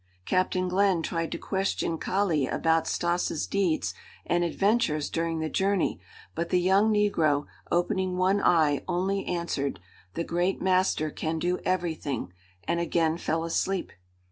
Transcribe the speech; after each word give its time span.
Captain 0.25 0.67
Glenn 0.67 1.03
tried 1.03 1.31
to 1.31 1.37
question 1.37 1.99
Kali 1.99 2.47
about 2.47 2.87
Stas' 2.87 3.45
deeds 3.45 3.93
and 4.25 4.43
adventures 4.43 5.11
during 5.11 5.37
the 5.41 5.47
journey, 5.47 5.99
but 6.33 6.49
the 6.49 6.59
young 6.59 6.91
negro, 6.91 7.45
opening 7.71 8.17
one 8.17 8.41
eye, 8.41 8.81
only 8.87 9.23
answered: 9.27 9.79
"The 10.15 10.23
great 10.23 10.59
master 10.59 11.11
can 11.11 11.37
do 11.37 11.59
everything," 11.65 12.33
and 12.67 12.79
again 12.79 13.19
fell 13.19 13.43
asleep. 13.43 13.91